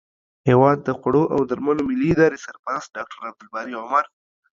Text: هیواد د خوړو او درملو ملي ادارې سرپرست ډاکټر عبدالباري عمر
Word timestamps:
هیواد 0.49 0.77
د 0.83 0.89
خوړو 0.99 1.23
او 1.33 1.39
درملو 1.49 1.81
ملي 1.89 2.07
ادارې 2.13 2.37
سرپرست 2.45 2.89
ډاکټر 2.97 3.19
عبدالباري 3.29 3.73
عمر 3.83 4.03